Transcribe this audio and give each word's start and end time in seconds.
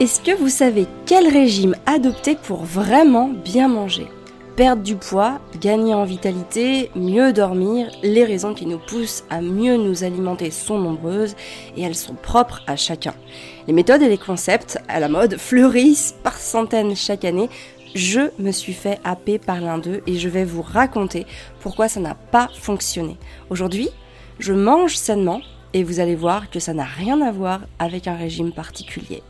Est-ce 0.00 0.20
que 0.20 0.30
vous 0.30 0.48
savez 0.48 0.86
quel 1.06 1.26
régime 1.26 1.74
adopter 1.84 2.36
pour 2.36 2.62
vraiment 2.62 3.30
bien 3.30 3.66
manger? 3.66 4.06
Perdre 4.54 4.84
du 4.84 4.94
poids, 4.94 5.40
gagner 5.60 5.92
en 5.92 6.04
vitalité, 6.04 6.92
mieux 6.94 7.32
dormir, 7.32 7.90
les 8.04 8.24
raisons 8.24 8.54
qui 8.54 8.66
nous 8.66 8.78
poussent 8.78 9.24
à 9.28 9.40
mieux 9.40 9.76
nous 9.76 10.04
alimenter 10.04 10.52
sont 10.52 10.78
nombreuses 10.78 11.34
et 11.76 11.82
elles 11.82 11.96
sont 11.96 12.14
propres 12.14 12.62
à 12.68 12.76
chacun. 12.76 13.12
Les 13.66 13.72
méthodes 13.72 14.02
et 14.02 14.08
les 14.08 14.18
concepts 14.18 14.78
à 14.86 15.00
la 15.00 15.08
mode 15.08 15.36
fleurissent 15.36 16.14
par 16.22 16.38
centaines 16.38 16.94
chaque 16.94 17.24
année. 17.24 17.50
Je 17.96 18.30
me 18.38 18.52
suis 18.52 18.74
fait 18.74 19.00
happer 19.02 19.40
par 19.40 19.60
l'un 19.60 19.78
d'eux 19.78 20.02
et 20.06 20.14
je 20.14 20.28
vais 20.28 20.44
vous 20.44 20.62
raconter 20.62 21.26
pourquoi 21.58 21.88
ça 21.88 21.98
n'a 21.98 22.14
pas 22.14 22.50
fonctionné. 22.54 23.16
Aujourd'hui, 23.50 23.88
je 24.38 24.52
mange 24.52 24.94
sainement 24.94 25.40
et 25.74 25.82
vous 25.82 25.98
allez 25.98 26.14
voir 26.14 26.50
que 26.50 26.60
ça 26.60 26.72
n'a 26.72 26.84
rien 26.84 27.20
à 27.20 27.32
voir 27.32 27.62
avec 27.80 28.06
un 28.06 28.14
régime 28.14 28.52
particulier. 28.52 29.24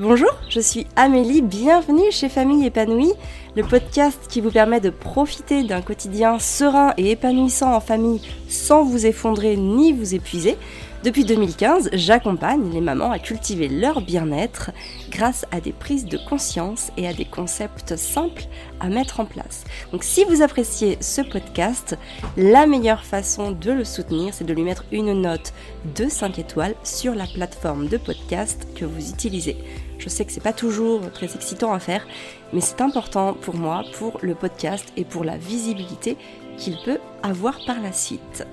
Bonjour, 0.00 0.30
je 0.48 0.60
suis 0.60 0.86
Amélie, 0.96 1.42
bienvenue 1.42 2.10
chez 2.10 2.30
Famille 2.30 2.64
épanouie, 2.64 3.12
le 3.54 3.62
podcast 3.62 4.18
qui 4.30 4.40
vous 4.40 4.50
permet 4.50 4.80
de 4.80 4.88
profiter 4.88 5.62
d'un 5.62 5.82
quotidien 5.82 6.38
serein 6.38 6.94
et 6.96 7.10
épanouissant 7.10 7.74
en 7.74 7.80
famille 7.80 8.22
sans 8.48 8.82
vous 8.82 9.04
effondrer 9.04 9.58
ni 9.58 9.92
vous 9.92 10.14
épuiser. 10.14 10.56
Depuis 11.02 11.24
2015, 11.24 11.88
j'accompagne 11.94 12.70
les 12.74 12.82
mamans 12.82 13.10
à 13.10 13.18
cultiver 13.18 13.68
leur 13.68 14.02
bien-être 14.02 14.70
grâce 15.08 15.46
à 15.50 15.62
des 15.62 15.72
prises 15.72 16.04
de 16.04 16.18
conscience 16.28 16.92
et 16.98 17.08
à 17.08 17.14
des 17.14 17.24
concepts 17.24 17.96
simples 17.96 18.42
à 18.80 18.90
mettre 18.90 19.18
en 19.18 19.24
place. 19.24 19.64
Donc 19.92 20.04
si 20.04 20.24
vous 20.24 20.42
appréciez 20.42 20.98
ce 21.00 21.22
podcast, 21.22 21.96
la 22.36 22.66
meilleure 22.66 23.02
façon 23.02 23.52
de 23.52 23.70
le 23.70 23.84
soutenir, 23.84 24.34
c'est 24.34 24.44
de 24.44 24.52
lui 24.52 24.62
mettre 24.62 24.84
une 24.92 25.22
note 25.22 25.54
de 25.96 26.06
5 26.06 26.38
étoiles 26.38 26.74
sur 26.84 27.14
la 27.14 27.26
plateforme 27.26 27.88
de 27.88 27.96
podcast 27.96 28.68
que 28.74 28.84
vous 28.84 29.08
utilisez. 29.08 29.56
Je 29.98 30.10
sais 30.10 30.26
que 30.26 30.32
c'est 30.32 30.42
pas 30.42 30.52
toujours 30.52 31.10
très 31.12 31.34
excitant 31.34 31.72
à 31.72 31.78
faire, 31.78 32.06
mais 32.52 32.60
c'est 32.60 32.82
important 32.82 33.32
pour 33.32 33.54
moi, 33.54 33.84
pour 33.94 34.18
le 34.20 34.34
podcast 34.34 34.92
et 34.98 35.06
pour 35.06 35.24
la 35.24 35.38
visibilité 35.38 36.18
qu'il 36.58 36.76
peut 36.84 36.98
avoir 37.22 37.58
par 37.64 37.80
la 37.80 37.92
suite. 37.94 38.44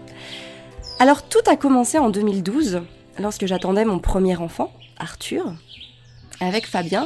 Alors 1.00 1.22
tout 1.22 1.42
a 1.46 1.56
commencé 1.56 2.00
en 2.00 2.10
2012, 2.10 2.82
lorsque 3.20 3.46
j'attendais 3.46 3.86
mon 3.86 4.00
premier 4.00 4.36
enfant, 4.38 4.74
Arthur. 4.98 5.54
Avec 6.40 6.66
Fabien, 6.66 7.06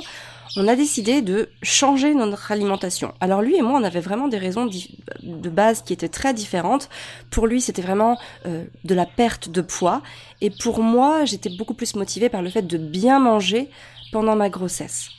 on 0.55 0.69
a 0.69 0.77
décidé 0.77 1.21
de 1.21 1.49
changer 1.61 2.13
notre 2.13 2.53
alimentation. 2.53 3.13
Alors 3.19 3.41
lui 3.41 3.57
et 3.57 3.61
moi, 3.61 3.77
on 3.77 3.83
avait 3.83 3.99
vraiment 3.99 4.29
des 4.29 4.37
raisons 4.37 4.65
de 4.65 5.49
base 5.49 5.81
qui 5.81 5.91
étaient 5.91 6.07
très 6.07 6.33
différentes. 6.33 6.87
Pour 7.31 7.47
lui, 7.47 7.59
c'était 7.59 7.81
vraiment 7.81 8.17
euh, 8.45 8.63
de 8.85 8.95
la 8.95 9.05
perte 9.05 9.49
de 9.49 9.59
poids. 9.59 10.01
Et 10.39 10.51
pour 10.51 10.79
moi, 10.79 11.25
j'étais 11.25 11.49
beaucoup 11.49 11.73
plus 11.73 11.95
motivée 11.95 12.29
par 12.29 12.41
le 12.41 12.49
fait 12.49 12.61
de 12.61 12.77
bien 12.77 13.19
manger 13.19 13.69
pendant 14.13 14.37
ma 14.37 14.49
grossesse. 14.49 15.09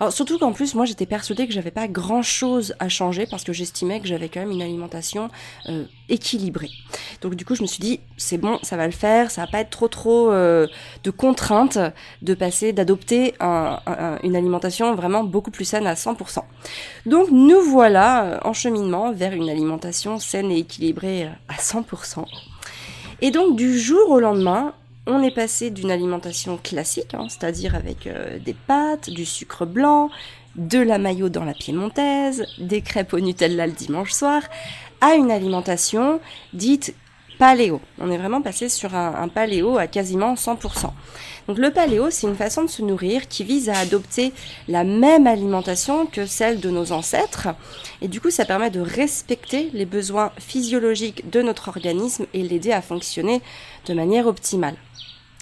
Alors 0.00 0.12
surtout 0.12 0.38
qu'en 0.38 0.52
plus 0.52 0.74
moi 0.74 0.84
j'étais 0.84 1.06
persuadée 1.06 1.46
que 1.46 1.52
j'avais 1.52 1.70
pas 1.70 1.88
grand 1.88 2.22
chose 2.22 2.74
à 2.78 2.88
changer 2.88 3.26
parce 3.26 3.44
que 3.44 3.52
j'estimais 3.52 4.00
que 4.00 4.06
j'avais 4.06 4.28
quand 4.28 4.40
même 4.40 4.50
une 4.50 4.62
alimentation 4.62 5.30
euh, 5.68 5.84
équilibrée. 6.08 6.70
Donc 7.22 7.34
du 7.34 7.44
coup 7.44 7.54
je 7.54 7.62
me 7.62 7.66
suis 7.66 7.80
dit 7.80 8.00
c'est 8.16 8.38
bon 8.38 8.58
ça 8.62 8.76
va 8.76 8.86
le 8.86 8.92
faire, 8.92 9.30
ça 9.30 9.42
va 9.42 9.46
pas 9.46 9.60
être 9.60 9.70
trop 9.70 9.88
trop 9.88 10.30
euh, 10.30 10.66
de 11.02 11.10
contraintes 11.10 11.78
de 12.22 12.34
passer 12.34 12.72
d'adopter 12.72 13.34
une 13.40 14.36
alimentation 14.36 14.94
vraiment 14.94 15.24
beaucoup 15.24 15.50
plus 15.50 15.64
saine 15.64 15.86
à 15.86 15.94
100%. 15.94 16.40
Donc 17.06 17.30
nous 17.30 17.60
voilà 17.60 18.24
euh, 18.24 18.38
en 18.44 18.52
cheminement 18.52 19.12
vers 19.12 19.32
une 19.32 19.48
alimentation 19.48 20.18
saine 20.18 20.50
et 20.50 20.58
équilibrée 20.58 21.28
à 21.48 21.54
100%. 21.54 22.24
Et 23.20 23.30
donc 23.30 23.56
du 23.56 23.78
jour 23.78 24.10
au 24.10 24.20
lendemain, 24.20 24.74
on 25.06 25.22
est 25.22 25.34
passé 25.34 25.70
d'une 25.70 25.90
alimentation 25.90 26.56
classique, 26.56 27.14
hein, 27.14 27.26
c'est-à-dire 27.28 27.74
avec 27.74 28.06
euh, 28.06 28.38
des 28.38 28.54
pâtes, 28.54 29.10
du 29.10 29.26
sucre 29.26 29.66
blanc, 29.66 30.10
de 30.56 30.78
la 30.78 30.98
maillot 30.98 31.28
dans 31.28 31.44
la 31.44 31.52
piémontaise, 31.52 32.46
des 32.58 32.80
crêpes 32.80 33.12
au 33.12 33.20
Nutella 33.20 33.66
le 33.66 33.72
dimanche 33.72 34.12
soir, 34.12 34.42
à 35.00 35.14
une 35.14 35.30
alimentation 35.30 36.20
dite 36.52 36.94
paléo. 37.38 37.80
On 37.98 38.10
est 38.10 38.16
vraiment 38.16 38.40
passé 38.40 38.68
sur 38.68 38.94
un, 38.94 39.14
un 39.16 39.28
paléo 39.28 39.76
à 39.76 39.86
quasiment 39.88 40.34
100%. 40.34 40.90
Donc 41.48 41.58
le 41.58 41.70
paléo, 41.70 42.08
c'est 42.10 42.26
une 42.26 42.36
façon 42.36 42.62
de 42.62 42.70
se 42.70 42.80
nourrir 42.80 43.28
qui 43.28 43.44
vise 43.44 43.68
à 43.68 43.78
adopter 43.78 44.32
la 44.68 44.84
même 44.84 45.26
alimentation 45.26 46.06
que 46.06 46.26
celle 46.26 46.60
de 46.60 46.70
nos 46.70 46.92
ancêtres. 46.92 47.48
Et 48.00 48.08
du 48.08 48.20
coup, 48.20 48.30
ça 48.30 48.44
permet 48.44 48.70
de 48.70 48.80
respecter 48.80 49.70
les 49.74 49.84
besoins 49.84 50.32
physiologiques 50.38 51.28
de 51.30 51.42
notre 51.42 51.68
organisme 51.68 52.26
et 52.32 52.42
l'aider 52.42 52.72
à 52.72 52.80
fonctionner 52.80 53.42
de 53.86 53.94
manière 53.94 54.26
optimale 54.26 54.76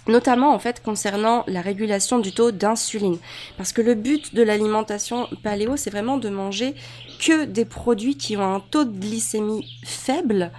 notamment 0.09 0.55
en 0.55 0.59
fait 0.59 0.83
concernant 0.83 1.45
la 1.47 1.61
régulation 1.61 2.19
du 2.19 2.33
taux 2.33 2.51
d'insuline. 2.51 3.19
Parce 3.57 3.73
que 3.73 3.83
le 3.83 3.95
but 3.95 4.35
de 4.35 4.43
l'alimentation 4.43 5.29
paléo, 5.43 5.77
c'est 5.77 5.91
vraiment 5.91 6.19
de 6.19 6.29
manger 6.29 6.75
que 7.21 7.45
des 7.45 7.65
produits 7.65 8.17
qui 8.17 8.37
ont 8.37 8.55
un 8.55 8.61
taux 8.61 8.85
de 8.85 8.99
glycémie 8.99 9.69
faible, 9.85 10.51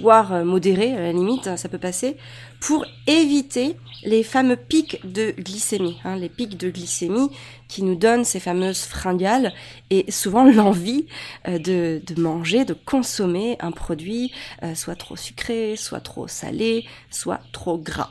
voire 0.00 0.32
euh, 0.32 0.44
modéré, 0.44 0.94
à 0.94 1.00
la 1.00 1.12
limite, 1.12 1.56
ça 1.56 1.68
peut 1.68 1.78
passer, 1.78 2.16
pour 2.60 2.86
éviter 3.06 3.76
les 4.04 4.22
fameux 4.22 4.56
pics 4.56 5.00
de 5.04 5.32
glycémie, 5.38 5.98
hein, 6.04 6.16
les 6.16 6.28
pics 6.28 6.56
de 6.56 6.70
glycémie 6.70 7.30
qui 7.68 7.82
nous 7.82 7.94
donnent 7.94 8.24
ces 8.24 8.40
fameuses 8.40 8.82
fringales 8.82 9.52
et 9.90 10.10
souvent 10.10 10.44
l'envie 10.50 11.06
euh, 11.48 11.58
de, 11.58 12.02
de, 12.04 12.20
manger, 12.20 12.64
de 12.64 12.74
consommer 12.74 13.56
un 13.60 13.72
produit 13.72 14.32
euh, 14.62 14.74
soit 14.74 14.96
trop 14.96 15.16
sucré, 15.16 15.76
soit 15.76 16.00
trop 16.00 16.28
salé, 16.28 16.84
soit 17.10 17.40
trop 17.52 17.78
gras. 17.78 18.10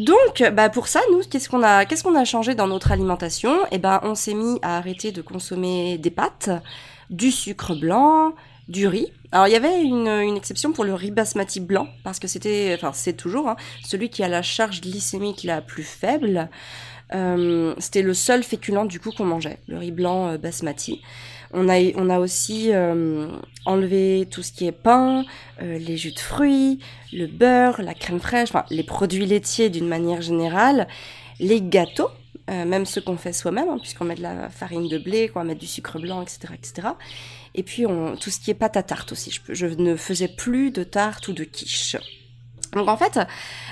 Donc, 0.00 0.42
bah 0.52 0.68
pour 0.70 0.88
ça, 0.88 1.00
nous, 1.12 1.20
qu'est-ce 1.30 1.48
qu'on 1.48 1.62
a, 1.62 1.84
qu'est-ce 1.84 2.02
qu'on 2.02 2.16
a 2.16 2.24
changé 2.24 2.56
dans 2.56 2.66
notre 2.66 2.90
alimentation? 2.90 3.54
Eh 3.70 3.78
ben, 3.78 4.00
on 4.02 4.16
s'est 4.16 4.34
mis 4.34 4.58
à 4.62 4.76
arrêter 4.76 5.12
de 5.12 5.22
consommer 5.22 5.98
des 5.98 6.10
pâtes, 6.10 6.50
du 7.10 7.30
sucre 7.30 7.74
blanc, 7.74 8.34
du 8.68 8.86
riz. 8.88 9.12
Alors 9.34 9.48
il 9.48 9.50
y 9.50 9.56
avait 9.56 9.82
une, 9.82 10.36
exception 10.36 10.72
pour 10.72 10.84
le 10.84 10.94
riz 10.94 11.10
basmati 11.10 11.58
blanc 11.58 11.88
parce 12.04 12.20
que 12.20 12.28
c'était, 12.28 12.72
enfin 12.76 12.92
c'est 12.94 13.14
toujours 13.14 13.48
hein, 13.48 13.56
celui 13.84 14.08
qui 14.08 14.22
a 14.22 14.28
la 14.28 14.42
charge 14.42 14.80
glycémique 14.80 15.42
la 15.42 15.60
plus 15.60 15.82
faible. 15.82 16.48
Euh, 17.16 17.74
c'était 17.78 18.02
le 18.02 18.14
seul 18.14 18.44
féculent 18.44 18.86
du 18.86 19.00
coup 19.00 19.10
qu'on 19.10 19.24
mangeait, 19.24 19.58
le 19.66 19.78
riz 19.78 19.90
blanc 19.90 20.28
euh, 20.28 20.38
basmati. 20.38 21.02
On 21.52 21.68
a, 21.68 21.80
on 21.96 22.10
a 22.10 22.20
aussi 22.20 22.68
euh, 22.72 23.26
enlevé 23.66 24.28
tout 24.30 24.44
ce 24.44 24.52
qui 24.52 24.68
est 24.68 24.72
pain, 24.72 25.24
les 25.60 25.96
jus 25.96 26.12
de 26.12 26.20
fruits, 26.20 26.78
le 27.12 27.26
beurre, 27.26 27.82
la 27.82 27.94
crème 27.94 28.20
fraîche, 28.20 28.50
enfin 28.50 28.64
les 28.70 28.84
produits 28.84 29.26
laitiers 29.26 29.68
d'une 29.68 29.88
manière 29.88 30.22
générale, 30.22 30.86
les 31.40 31.60
gâteaux, 31.60 32.10
euh, 32.50 32.64
même 32.64 32.84
ceux 32.86 33.00
qu'on 33.00 33.16
fait 33.16 33.32
soi-même, 33.32 33.68
hein, 33.68 33.78
puisqu'on 33.80 34.04
met 34.04 34.14
de 34.14 34.22
la 34.22 34.48
farine 34.50 34.88
de 34.88 34.98
blé, 34.98 35.28
qu'on 35.28 35.44
met 35.44 35.54
du 35.54 35.66
sucre 35.66 35.98
blanc, 35.98 36.22
etc., 36.22 36.54
etc. 36.54 36.88
Et 37.54 37.62
puis 37.62 37.86
on, 37.86 38.16
tout 38.16 38.30
ce 38.30 38.40
qui 38.40 38.50
est 38.50 38.54
pâte 38.54 38.76
à 38.76 38.82
tarte 38.82 39.12
aussi. 39.12 39.40
Je, 39.48 39.66
ne 39.66 39.96
faisais 39.96 40.28
plus 40.28 40.70
de 40.70 40.84
tarte 40.84 41.28
ou 41.28 41.32
de 41.32 41.44
quiche. 41.44 41.96
Donc 42.72 42.88
en 42.88 42.96
fait, 42.96 43.20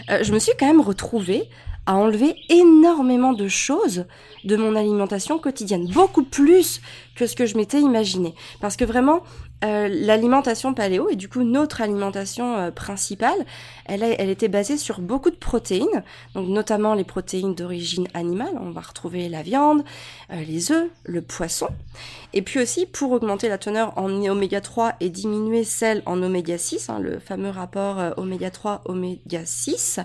je 0.08 0.32
me 0.32 0.38
suis 0.38 0.52
quand 0.58 0.66
même 0.66 0.80
retrouvée 0.80 1.48
à 1.86 1.96
enlever 1.96 2.36
énormément 2.48 3.32
de 3.32 3.48
choses 3.48 4.06
de 4.44 4.56
mon 4.56 4.76
alimentation 4.76 5.38
quotidienne, 5.38 5.88
beaucoup 5.88 6.22
plus 6.22 6.80
que 7.16 7.26
ce 7.26 7.34
que 7.34 7.46
je 7.46 7.56
m'étais 7.56 7.80
imaginé. 7.80 8.34
Parce 8.60 8.76
que 8.76 8.84
vraiment, 8.84 9.22
euh, 9.62 9.88
l'alimentation 9.88 10.74
paléo, 10.74 11.08
et 11.08 11.16
du 11.16 11.28
coup 11.28 11.42
notre 11.42 11.80
alimentation 11.80 12.56
euh, 12.56 12.70
principale, 12.70 13.46
elle, 13.86 14.02
elle 14.02 14.30
était 14.30 14.48
basée 14.48 14.76
sur 14.76 15.00
beaucoup 15.00 15.30
de 15.30 15.36
protéines, 15.36 16.02
donc 16.34 16.48
notamment 16.48 16.94
les 16.94 17.04
protéines 17.04 17.54
d'origine 17.54 18.08
animale, 18.14 18.54
on 18.60 18.70
va 18.70 18.80
retrouver 18.80 19.28
la 19.28 19.42
viande, 19.42 19.84
euh, 20.32 20.42
les 20.42 20.72
œufs, 20.72 20.88
le 21.04 21.22
poisson, 21.22 21.68
et 22.32 22.42
puis 22.42 22.60
aussi 22.60 22.86
pour 22.86 23.12
augmenter 23.12 23.48
la 23.48 23.58
teneur 23.58 23.92
en 23.96 24.10
oméga 24.10 24.60
3 24.60 24.94
et 25.00 25.10
diminuer 25.10 25.64
celle 25.64 26.02
en 26.06 26.22
oméga 26.22 26.58
6, 26.58 26.90
hein, 26.90 26.98
le 26.98 27.18
fameux 27.18 27.50
rapport 27.50 27.98
oméga 28.16 28.50
3 28.50 28.82
oméga 28.86 29.44
6, 29.44 30.00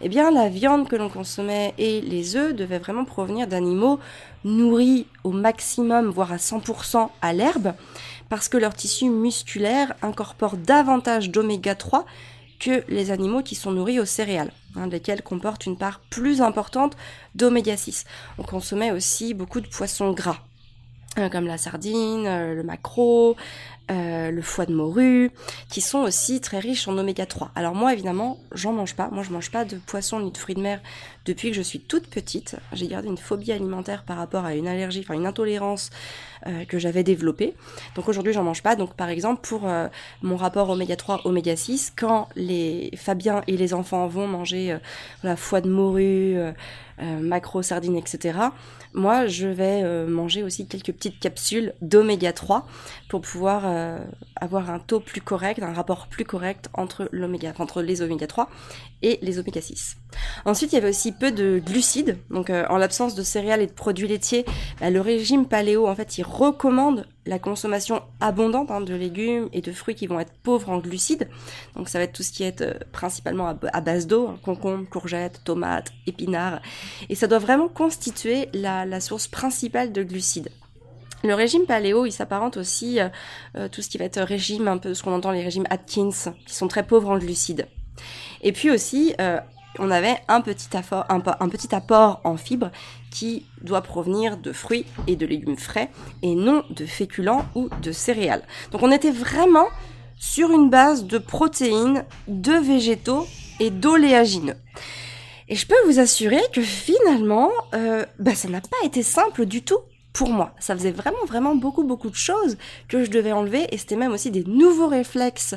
eh 0.00 0.08
bien 0.08 0.30
la 0.30 0.48
viande 0.48 0.88
que 0.88 0.96
l'on 0.96 1.08
consommait 1.08 1.74
et 1.78 2.00
les 2.00 2.36
œufs 2.36 2.54
devaient 2.54 2.78
vraiment 2.78 3.04
provenir 3.04 3.46
d'animaux 3.46 3.98
nourris 4.44 5.06
au 5.24 5.30
maximum, 5.30 6.10
voire 6.10 6.32
à 6.32 6.36
100% 6.36 7.08
à 7.22 7.32
l'herbe, 7.32 7.72
parce 8.28 8.48
que 8.48 8.56
leur 8.56 8.74
tissu 8.74 9.10
musculaire 9.10 9.94
incorpore 10.02 10.56
davantage 10.56 11.30
d'oméga 11.30 11.74
3 11.74 12.04
que 12.58 12.84
les 12.88 13.10
animaux 13.10 13.42
qui 13.42 13.54
sont 13.54 13.72
nourris 13.72 14.00
aux 14.00 14.04
céréales, 14.04 14.52
hein, 14.76 14.86
lesquels 14.86 15.22
comportent 15.22 15.66
une 15.66 15.76
part 15.76 16.00
plus 16.10 16.40
importante 16.40 16.96
d'oméga 17.34 17.76
6. 17.76 18.04
On 18.38 18.42
consommait 18.42 18.90
aussi 18.90 19.34
beaucoup 19.34 19.60
de 19.60 19.68
poissons 19.68 20.12
gras, 20.12 20.38
hein, 21.16 21.28
comme 21.28 21.46
la 21.46 21.58
sardine, 21.58 22.26
euh, 22.26 22.54
le 22.54 22.62
maquereau, 22.62 23.36
euh, 23.90 24.30
le 24.30 24.40
foie 24.40 24.64
de 24.64 24.72
morue, 24.72 25.30
qui 25.68 25.82
sont 25.82 25.98
aussi 25.98 26.40
très 26.40 26.58
riches 26.58 26.88
en 26.88 26.96
oméga 26.96 27.26
3. 27.26 27.50
Alors 27.54 27.74
moi 27.74 27.92
évidemment, 27.92 28.38
j'en 28.52 28.72
mange 28.72 28.94
pas. 28.94 29.10
Moi 29.12 29.22
je 29.22 29.30
mange 29.30 29.50
pas 29.50 29.66
de 29.66 29.76
poisson 29.76 30.20
ni 30.20 30.32
de 30.32 30.38
fruits 30.38 30.54
de 30.54 30.62
mer 30.62 30.80
depuis 31.26 31.50
que 31.50 31.56
je 31.56 31.60
suis 31.60 31.80
toute 31.80 32.06
petite. 32.06 32.56
J'ai 32.72 32.88
gardé 32.88 33.08
une 33.08 33.18
phobie 33.18 33.52
alimentaire 33.52 34.04
par 34.04 34.16
rapport 34.16 34.46
à 34.46 34.54
une 34.54 34.66
allergie, 34.66 35.00
enfin 35.00 35.12
une 35.12 35.26
intolérance 35.26 35.90
euh, 36.46 36.64
que 36.64 36.78
j'avais 36.78 37.02
développée. 37.02 37.54
Donc 37.94 38.08
aujourd'hui 38.08 38.32
j'en 38.32 38.42
mange 38.42 38.62
pas. 38.62 38.74
Donc 38.74 38.94
par 38.94 39.10
exemple 39.10 39.46
pour 39.46 39.68
euh, 39.68 39.88
mon 40.22 40.36
rapport 40.36 40.70
oméga 40.70 40.96
3 40.96 41.26
oméga 41.26 41.54
6, 41.54 41.92
quand 41.94 42.30
les 42.36 42.90
Fabiens 42.96 43.42
et 43.48 43.58
les 43.58 43.74
enfants 43.74 44.06
vont 44.06 44.26
manger 44.26 44.78
la 45.22 45.36
foie 45.36 45.60
de 45.60 45.68
morue, 45.68 46.38
macro 46.98 47.60
sardines, 47.60 47.96
etc 47.96 48.38
moi 48.94 49.26
je 49.26 49.48
vais 49.48 50.06
manger 50.06 50.42
aussi 50.42 50.66
quelques 50.66 50.92
petites 50.92 51.18
capsules 51.18 51.74
d'oméga 51.82 52.32
3 52.32 52.66
pour 53.08 53.20
pouvoir 53.20 53.64
euh, 53.74 53.98
avoir 54.36 54.70
un 54.70 54.78
taux 54.78 55.00
plus 55.00 55.20
correct, 55.20 55.62
un 55.62 55.72
rapport 55.72 56.06
plus 56.06 56.24
correct 56.24 56.68
entre 56.74 57.08
les 57.12 57.22
oméga 58.02 58.26
3 58.26 58.50
et 59.02 59.18
les 59.22 59.38
oméga 59.38 59.60
6. 59.60 59.96
Ensuite, 60.44 60.72
il 60.72 60.76
y 60.76 60.78
avait 60.78 60.90
aussi 60.90 61.12
peu 61.12 61.30
de 61.30 61.60
glucides, 61.64 62.18
donc 62.30 62.50
euh, 62.50 62.64
en 62.68 62.76
l'absence 62.76 63.14
de 63.14 63.22
céréales 63.22 63.62
et 63.62 63.66
de 63.66 63.72
produits 63.72 64.08
laitiers, 64.08 64.44
bah, 64.80 64.90
le 64.90 65.00
régime 65.00 65.46
paléo 65.46 65.86
en 65.86 65.94
fait 65.94 66.18
il 66.18 66.22
recommande 66.22 67.06
la 67.26 67.38
consommation 67.38 68.02
abondante 68.20 68.70
hein, 68.70 68.80
de 68.80 68.94
légumes 68.94 69.48
et 69.52 69.60
de 69.60 69.72
fruits 69.72 69.94
qui 69.94 70.06
vont 70.06 70.20
être 70.20 70.32
pauvres 70.42 70.70
en 70.70 70.78
glucides. 70.78 71.28
Donc 71.74 71.88
ça 71.88 71.98
va 71.98 72.04
être 72.04 72.12
tout 72.12 72.22
ce 72.22 72.32
qui 72.32 72.42
est 72.42 72.60
euh, 72.60 72.74
principalement 72.92 73.48
à, 73.48 73.80
base 73.80 74.06
d'eau, 74.06 74.28
hein, 74.28 74.38
concombre, 74.42 74.88
courgettes, 74.88 75.42
tomates, 75.44 75.92
épinards. 76.06 76.60
Et 77.08 77.14
ça 77.14 77.26
doit 77.26 77.38
vraiment 77.38 77.68
constituer 77.68 78.48
la, 78.52 79.00
source 79.00 79.26
principale 79.26 79.92
de 79.92 80.02
glucides. 80.02 80.50
Le 81.24 81.34
régime 81.34 81.66
paléo, 81.66 82.06
il 82.06 82.12
s'apparente 82.12 82.56
aussi 82.56 83.00
euh, 83.00 83.08
euh, 83.56 83.68
tout 83.68 83.82
ce 83.82 83.88
qui 83.88 83.98
va 83.98 84.04
être 84.04 84.20
régime, 84.20 84.68
un 84.68 84.78
peu 84.78 84.94
ce 84.94 85.02
qu'on 85.02 85.12
entend 85.12 85.32
les 85.32 85.42
régimes 85.42 85.66
Atkins, 85.70 86.32
qui 86.46 86.54
sont 86.54 86.68
très 86.68 86.86
pauvres 86.86 87.10
en 87.10 87.18
glucides. 87.18 87.66
Et 88.42 88.52
puis 88.52 88.70
aussi, 88.70 89.14
on 89.78 89.90
avait 89.90 90.16
un 90.28 90.40
petit, 90.40 90.76
apport, 90.76 91.04
un, 91.08 91.48
petit 91.48 91.74
apport 91.74 92.20
en 92.24 92.36
fibres 92.36 92.70
qui 93.10 93.46
doit 93.62 93.82
provenir 93.82 94.36
de 94.36 94.52
fruits 94.52 94.86
et 95.06 95.16
de 95.16 95.26
légumes 95.26 95.56
frais 95.56 95.90
et 96.22 96.34
non 96.34 96.64
de 96.70 96.86
féculents 96.86 97.46
ou 97.54 97.68
de 97.82 97.92
céréales. 97.92 98.42
Donc 98.70 98.82
on 98.82 98.92
était 98.92 99.10
vraiment 99.10 99.66
sur 100.16 100.50
une 100.50 100.70
base 100.70 101.04
de 101.04 101.18
protéines, 101.18 102.04
de 102.28 102.52
végétaux 102.52 103.26
et 103.60 103.70
d'oléagineux. 103.70 104.56
Et 105.48 105.56
je 105.56 105.66
peux 105.66 105.74
vous 105.86 105.98
assurer 105.98 106.40
que 106.52 106.62
finalement, 106.62 107.50
euh, 107.74 108.06
bah, 108.18 108.34
ça 108.34 108.48
n'a 108.48 108.60
pas 108.60 108.84
été 108.84 109.02
simple 109.02 109.44
du 109.44 109.62
tout 109.62 109.80
pour 110.14 110.30
moi. 110.30 110.54
Ça 110.60 110.74
faisait 110.74 110.92
vraiment, 110.92 111.24
vraiment 111.26 111.56
beaucoup, 111.56 111.82
beaucoup 111.82 112.08
de 112.08 112.14
choses 112.14 112.56
que 112.88 113.04
je 113.04 113.10
devais 113.10 113.32
enlever 113.32 113.66
et 113.72 113.76
c'était 113.76 113.96
même 113.96 114.12
aussi 114.12 114.30
des 114.30 114.44
nouveaux 114.44 114.86
réflexes 114.86 115.56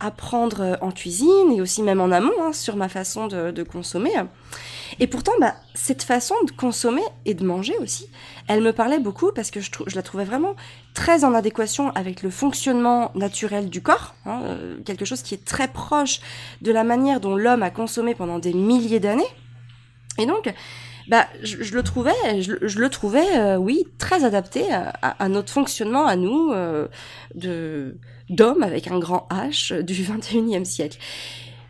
apprendre 0.00 0.62
euh, 0.62 0.76
en 0.80 0.90
cuisine 0.90 1.52
et 1.54 1.60
aussi 1.60 1.82
même 1.82 2.00
en 2.00 2.10
amont 2.10 2.32
hein, 2.40 2.52
sur 2.54 2.76
ma 2.76 2.88
façon 2.88 3.28
de, 3.28 3.62
consommer. 3.62 4.10
Et 4.98 5.06
pourtant, 5.06 5.32
bah, 5.38 5.54
cette 5.74 6.02
façon 6.02 6.34
de 6.46 6.50
consommer 6.50 7.02
et 7.26 7.34
de 7.34 7.44
manger 7.44 7.76
aussi, 7.78 8.08
elle 8.48 8.62
me 8.62 8.72
parlait 8.72 8.98
beaucoup 8.98 9.32
parce 9.32 9.50
que 9.50 9.60
je, 9.60 9.70
je 9.86 9.94
la 9.94 10.02
trouvais 10.02 10.24
vraiment 10.24 10.56
très 10.94 11.22
en 11.22 11.34
adéquation 11.34 11.90
avec 11.90 12.22
le 12.22 12.30
fonctionnement 12.30 13.12
naturel 13.14 13.68
du 13.68 13.82
corps, 13.82 14.14
hein, 14.24 14.40
euh, 14.44 14.78
quelque 14.82 15.04
chose 15.04 15.20
qui 15.20 15.34
est 15.34 15.44
très 15.44 15.68
proche 15.68 16.20
de 16.62 16.72
la 16.72 16.84
manière 16.84 17.20
dont 17.20 17.36
l'homme 17.36 17.62
a 17.62 17.70
consommé 17.70 18.14
pendant 18.14 18.38
des 18.38 18.54
milliers 18.54 19.00
d'années. 19.00 19.28
Et 20.18 20.24
donc, 20.24 20.52
bah, 21.10 21.26
je, 21.42 21.74
le 21.74 21.82
trouvais, 21.82 22.40
je, 22.40 22.78
le 22.78 22.88
trouvais, 22.88 23.36
euh, 23.36 23.56
oui, 23.56 23.84
très 23.98 24.24
adapté 24.24 24.64
à, 24.72 25.28
notre 25.28 25.52
fonctionnement 25.52 26.06
à 26.06 26.14
nous 26.14 26.52
de 27.34 27.96
d'hommes 28.28 28.62
avec 28.62 28.86
un 28.86 29.00
grand 29.00 29.26
H 29.28 29.82
du 29.82 29.92
21e 30.04 30.64
siècle. 30.64 30.98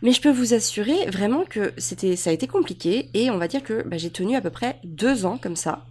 Mais 0.03 0.13
je 0.13 0.21
peux 0.21 0.31
vous 0.31 0.53
assurer 0.53 1.07
vraiment 1.07 1.45
que 1.45 1.73
c'était, 1.79 2.17
ça 2.17 2.29
a 2.29 2.33
été 2.35 2.47
compliqué 2.47 3.09
et 3.15 3.31
on 3.31 3.39
va 3.39 3.49
dire 3.49 3.63
que 3.63 3.83
bah, 3.83 3.97
j'ai 3.97 4.11
tenu 4.11 4.37
à 4.37 4.43
peu 4.43 4.51
près 4.51 4.79
deux 4.85 5.25
ans 5.25 5.39
comme 5.39 5.57
ça, 5.57 5.87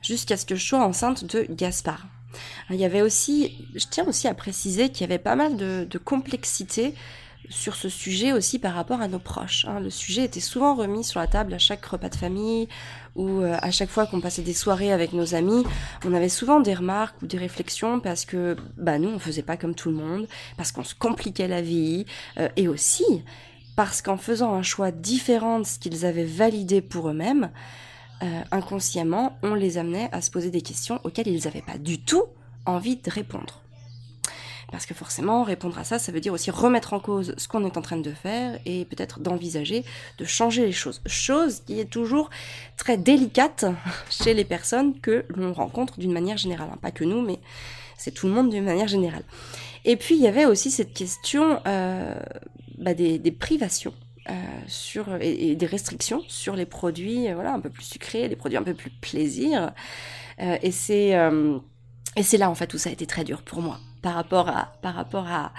jusqu'à 0.00 0.38
ce 0.38 0.46
que 0.46 0.54
je 0.54 0.66
sois 0.66 0.82
enceinte 0.82 1.24
de 1.24 1.46
Gaspard. 1.50 2.06
Il 2.70 2.76
y 2.76 2.86
avait 2.86 3.02
aussi, 3.02 3.66
je 3.74 3.84
tiens 3.90 4.06
aussi 4.06 4.28
à 4.28 4.34
préciser 4.34 4.88
qu'il 4.88 5.02
y 5.02 5.04
avait 5.04 5.18
pas 5.18 5.36
mal 5.36 5.56
de 5.56 5.98
complexité 5.98 6.94
sur 7.50 7.74
ce 7.76 7.88
sujet 7.88 8.32
aussi 8.32 8.58
par 8.58 8.74
rapport 8.74 9.00
à 9.00 9.08
nos 9.08 9.18
proches. 9.18 9.64
Hein. 9.68 9.80
Le 9.80 9.90
sujet 9.90 10.24
était 10.24 10.40
souvent 10.40 10.74
remis 10.74 11.04
sur 11.04 11.20
la 11.20 11.26
table 11.26 11.54
à 11.54 11.58
chaque 11.58 11.84
repas 11.84 12.08
de 12.08 12.16
famille 12.16 12.68
ou 13.16 13.40
euh, 13.40 13.56
à 13.60 13.70
chaque 13.70 13.90
fois 13.90 14.06
qu'on 14.06 14.20
passait 14.20 14.42
des 14.42 14.54
soirées 14.54 14.92
avec 14.92 15.12
nos 15.12 15.34
amis. 15.34 15.64
On 16.04 16.14
avait 16.14 16.28
souvent 16.28 16.60
des 16.60 16.74
remarques 16.74 17.20
ou 17.22 17.26
des 17.26 17.38
réflexions 17.38 18.00
parce 18.00 18.24
que 18.24 18.56
bah 18.76 18.98
nous 18.98 19.10
on 19.10 19.18
faisait 19.18 19.42
pas 19.42 19.56
comme 19.56 19.74
tout 19.74 19.90
le 19.90 19.96
monde, 19.96 20.26
parce 20.56 20.72
qu'on 20.72 20.84
se 20.84 20.94
compliquait 20.94 21.48
la 21.48 21.62
vie 21.62 22.06
euh, 22.38 22.48
et 22.56 22.68
aussi 22.68 23.04
parce 23.76 24.02
qu'en 24.02 24.16
faisant 24.16 24.54
un 24.54 24.62
choix 24.62 24.90
différent 24.90 25.60
de 25.60 25.64
ce 25.64 25.78
qu'ils 25.78 26.06
avaient 26.06 26.24
validé 26.24 26.80
pour 26.80 27.08
eux-mêmes, 27.08 27.50
euh, 28.22 28.42
inconsciemment 28.52 29.36
on 29.42 29.54
les 29.54 29.78
amenait 29.78 30.08
à 30.12 30.20
se 30.20 30.30
poser 30.30 30.50
des 30.50 30.62
questions 30.62 31.00
auxquelles 31.04 31.28
ils 31.28 31.44
n'avaient 31.44 31.62
pas 31.62 31.78
du 31.78 32.00
tout 32.00 32.24
envie 32.66 32.96
de 32.96 33.10
répondre. 33.10 33.63
Parce 34.74 34.86
que 34.86 34.94
forcément, 34.94 35.44
répondre 35.44 35.78
à 35.78 35.84
ça, 35.84 36.00
ça 36.00 36.10
veut 36.10 36.18
dire 36.18 36.32
aussi 36.32 36.50
remettre 36.50 36.94
en 36.94 36.98
cause 36.98 37.32
ce 37.36 37.46
qu'on 37.46 37.64
est 37.64 37.76
en 37.76 37.80
train 37.80 37.96
de 37.96 38.10
faire 38.10 38.58
et 38.66 38.84
peut-être 38.86 39.20
d'envisager 39.20 39.84
de 40.18 40.24
changer 40.24 40.66
les 40.66 40.72
choses. 40.72 41.00
Chose 41.06 41.60
qui 41.64 41.78
est 41.78 41.84
toujours 41.84 42.28
très 42.76 42.96
délicate 42.96 43.66
chez 44.10 44.34
les 44.34 44.42
personnes 44.44 44.98
que 44.98 45.26
l'on 45.28 45.52
rencontre 45.52 46.00
d'une 46.00 46.10
manière 46.12 46.38
générale. 46.38 46.70
Hein. 46.72 46.78
Pas 46.82 46.90
que 46.90 47.04
nous, 47.04 47.22
mais 47.22 47.38
c'est 47.96 48.10
tout 48.10 48.26
le 48.26 48.32
monde 48.32 48.50
d'une 48.50 48.64
manière 48.64 48.88
générale. 48.88 49.22
Et 49.84 49.94
puis, 49.94 50.16
il 50.16 50.20
y 50.20 50.26
avait 50.26 50.44
aussi 50.44 50.72
cette 50.72 50.92
question 50.92 51.60
euh, 51.68 52.12
bah, 52.76 52.94
des, 52.94 53.20
privations. 53.30 53.94
Euh, 54.28 54.32
sur 54.66 55.06
et, 55.20 55.54
des 55.54 55.66
restrictions 55.66 56.22
sur 56.28 56.56
les 56.56 56.64
produits 56.64 57.30
voilà 57.34 57.52
un 57.52 57.60
peu 57.60 57.68
plus 57.68 57.84
sucrés 57.84 58.26
les 58.26 58.36
produits 58.36 58.56
un 58.56 58.62
peu 58.62 58.72
plus 58.72 58.88
plaisir 58.88 59.70
euh, 60.40 60.56
et 60.62 60.70
c'est 60.70 61.10
là 62.38 62.48
en 62.48 62.54
fait 62.54 62.72
où 62.72 62.78
ça 62.78 62.88
a 62.88 62.92
été 62.94 63.04
très 63.04 63.22
dur 63.22 63.42
pour 63.42 63.60
moi 63.60 63.80
par 64.04 64.14
rapport 64.14 64.50
à, 64.50 64.70
par 64.82 64.94
rapport 64.94 65.26
à, 65.26 65.50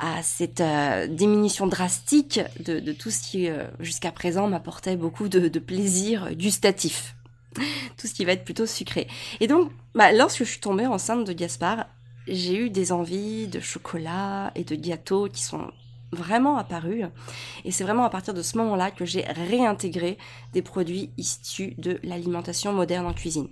à 0.00 0.20
cette 0.24 0.60
euh, 0.60 1.06
diminution 1.06 1.68
drastique 1.68 2.40
de, 2.58 2.92
tout 2.92 3.12
ce 3.12 3.22
qui 3.22 3.48
euh, 3.48 3.68
jusqu'à 3.78 4.10
présent 4.10 4.48
m'apportait 4.48 4.96
beaucoup 4.96 5.28
de, 5.28 5.58
plaisir 5.60 6.34
gustatif. 6.34 7.14
tout 7.96 8.08
ce 8.08 8.14
qui 8.14 8.24
va 8.24 8.32
être 8.32 8.44
plutôt 8.44 8.66
sucré. 8.66 9.06
Et 9.38 9.46
donc, 9.46 9.70
bah, 9.94 10.10
lorsque 10.10 10.40
je 10.40 10.50
suis 10.50 10.58
tombée 10.58 10.86
enceinte 10.86 11.24
de 11.24 11.32
Gaspard, 11.32 11.86
j'ai 12.26 12.56
eu 12.56 12.68
des 12.68 12.90
envies 12.90 13.46
de 13.46 13.60
chocolat 13.60 14.50
et 14.56 14.64
de 14.64 14.74
gâteaux 14.74 15.28
qui 15.28 15.44
sont 15.44 15.70
vraiment 16.10 16.56
apparus. 16.56 17.04
Et 17.64 17.70
c'est 17.70 17.84
vraiment 17.84 18.04
à 18.04 18.10
partir 18.10 18.34
de 18.34 18.42
ce 18.42 18.58
moment-là 18.58 18.90
que 18.90 19.04
j'ai 19.04 19.22
réintégré 19.22 20.18
des 20.52 20.62
produits 20.62 21.10
issus 21.16 21.74
de 21.78 22.00
l'alimentation 22.02 22.72
moderne 22.72 23.06
en 23.06 23.14
cuisine. 23.14 23.48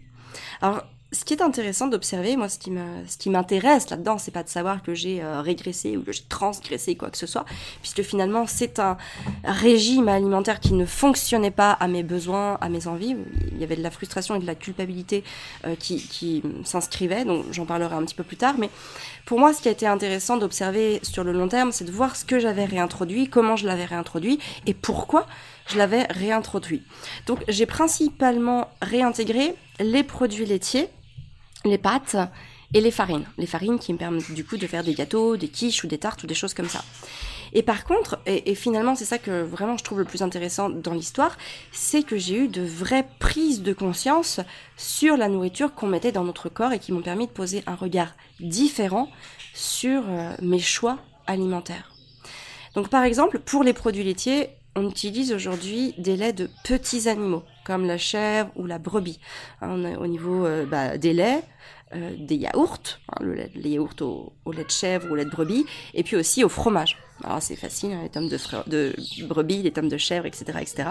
Alors, 0.62 0.82
ce 1.12 1.24
qui 1.24 1.34
est 1.34 1.42
intéressant 1.42 1.88
d'observer, 1.88 2.36
moi, 2.36 2.48
ce 2.48 2.58
qui 2.58 3.30
m'intéresse 3.30 3.90
là-dedans, 3.90 4.18
c'est 4.18 4.30
pas 4.30 4.44
de 4.44 4.48
savoir 4.48 4.82
que 4.82 4.94
j'ai 4.94 5.20
euh, 5.22 5.40
régressé 5.40 5.96
ou 5.96 6.02
que 6.02 6.12
j'ai 6.12 6.22
transgressé 6.28 6.94
quoi 6.94 7.10
que 7.10 7.18
ce 7.18 7.26
soit, 7.26 7.44
puisque 7.80 8.02
finalement 8.02 8.46
c'est 8.46 8.78
un 8.78 8.96
régime 9.44 10.08
alimentaire 10.08 10.60
qui 10.60 10.72
ne 10.72 10.86
fonctionnait 10.86 11.50
pas 11.50 11.72
à 11.72 11.88
mes 11.88 12.04
besoins, 12.04 12.58
à 12.60 12.68
mes 12.68 12.86
envies. 12.86 13.16
Il 13.50 13.58
y 13.58 13.64
avait 13.64 13.74
de 13.74 13.82
la 13.82 13.90
frustration 13.90 14.36
et 14.36 14.38
de 14.38 14.46
la 14.46 14.54
culpabilité 14.54 15.24
euh, 15.66 15.74
qui, 15.74 15.96
qui 15.96 16.42
s'inscrivaient, 16.64 17.24
donc 17.24 17.44
j'en 17.50 17.66
parlerai 17.66 17.96
un 17.96 18.04
petit 18.04 18.14
peu 18.14 18.24
plus 18.24 18.36
tard. 18.36 18.54
Mais 18.58 18.70
pour 19.26 19.40
moi, 19.40 19.52
ce 19.52 19.60
qui 19.60 19.68
a 19.68 19.72
été 19.72 19.88
intéressant 19.88 20.36
d'observer 20.36 21.00
sur 21.02 21.24
le 21.24 21.32
long 21.32 21.48
terme, 21.48 21.72
c'est 21.72 21.84
de 21.84 21.92
voir 21.92 22.14
ce 22.14 22.24
que 22.24 22.38
j'avais 22.38 22.66
réintroduit, 22.66 23.28
comment 23.28 23.56
je 23.56 23.66
l'avais 23.66 23.84
réintroduit 23.84 24.38
et 24.66 24.74
pourquoi 24.74 25.26
je 25.66 25.76
l'avais 25.76 26.04
réintroduit. 26.04 26.82
Donc 27.26 27.40
j'ai 27.48 27.66
principalement 27.66 28.68
réintégré 28.80 29.56
les 29.80 30.04
produits 30.04 30.46
laitiers 30.46 30.88
les 31.64 31.78
pâtes 31.78 32.16
et 32.74 32.80
les 32.80 32.90
farines. 32.90 33.24
Les 33.38 33.46
farines 33.46 33.78
qui 33.78 33.92
me 33.92 33.98
permettent 33.98 34.32
du 34.32 34.44
coup 34.44 34.56
de 34.56 34.66
faire 34.66 34.84
des 34.84 34.94
gâteaux, 34.94 35.36
des 35.36 35.48
quiches 35.48 35.84
ou 35.84 35.86
des 35.86 35.98
tartes 35.98 36.22
ou 36.22 36.26
des 36.26 36.34
choses 36.34 36.54
comme 36.54 36.68
ça. 36.68 36.84
Et 37.52 37.62
par 37.62 37.84
contre, 37.84 38.20
et, 38.26 38.54
finalement 38.54 38.94
c'est 38.94 39.04
ça 39.04 39.18
que 39.18 39.42
vraiment 39.42 39.76
je 39.76 39.82
trouve 39.82 39.98
le 39.98 40.04
plus 40.04 40.22
intéressant 40.22 40.70
dans 40.70 40.94
l'histoire, 40.94 41.36
c'est 41.72 42.02
que 42.02 42.16
j'ai 42.16 42.36
eu 42.36 42.48
de 42.48 42.62
vraies 42.62 43.08
prises 43.18 43.62
de 43.62 43.72
conscience 43.72 44.40
sur 44.76 45.16
la 45.16 45.28
nourriture 45.28 45.74
qu'on 45.74 45.88
mettait 45.88 46.12
dans 46.12 46.24
notre 46.24 46.48
corps 46.48 46.72
et 46.72 46.78
qui 46.78 46.92
m'ont 46.92 47.02
permis 47.02 47.26
de 47.26 47.32
poser 47.32 47.64
un 47.66 47.74
regard 47.74 48.12
différent 48.38 49.08
sur 49.52 50.02
euh, 50.08 50.34
mes 50.42 50.60
choix 50.60 50.98
alimentaires. 51.26 51.92
Donc 52.74 52.88
par 52.88 53.02
exemple, 53.02 53.40
pour 53.40 53.64
les 53.64 53.72
produits 53.72 54.04
laitiers, 54.04 54.50
on 54.76 54.88
utilise 54.88 55.32
aujourd'hui 55.32 55.94
des 55.98 56.16
laits 56.16 56.36
de 56.36 56.48
petits 56.62 57.08
animaux, 57.08 57.42
comme 57.64 57.86
la 57.86 57.98
chèvre 57.98 58.50
ou 58.56 58.66
la 58.66 58.78
brebis. 58.78 59.20
Hein, 59.60 59.96
au 59.96 60.06
niveau 60.06 60.46
euh, 60.46 60.66
bah, 60.66 60.98
des 60.98 61.12
laits, 61.12 61.44
euh, 61.94 62.14
des 62.16 62.36
yaourts, 62.36 63.00
hein, 63.08 63.24
les 63.54 63.70
yaourts 63.70 64.30
au, 64.44 64.52
lait 64.52 64.64
de 64.64 64.70
chèvre 64.70 65.08
ou 65.08 65.12
au 65.12 65.16
lait 65.16 65.24
de 65.24 65.30
brebis, 65.30 65.66
et 65.92 66.04
puis 66.04 66.16
aussi 66.16 66.44
au 66.44 66.48
fromage. 66.48 66.96
Alors 67.24 67.42
c'est 67.42 67.56
facile, 67.56 67.92
hein, 67.92 68.00
les 68.04 68.08
tomes 68.08 68.28
de, 68.28 68.38
de 68.68 68.94
brebis, 69.26 69.62
les 69.62 69.72
tomes 69.72 69.88
de 69.88 69.98
chèvres, 69.98 70.26
etc., 70.26 70.44
etc. 70.60 70.90